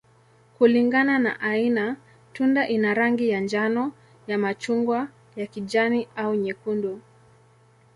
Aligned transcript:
Kulingana 0.57 1.19
na 1.19 1.39
aina, 1.39 1.95
tunda 2.33 2.67
ina 2.67 2.93
rangi 2.93 3.29
ya 3.29 3.39
njano, 3.39 3.91
ya 4.27 4.37
machungwa, 4.37 5.07
ya 5.35 5.47
kijani, 5.47 6.07
au 6.15 6.35
nyekundu. 6.35 7.01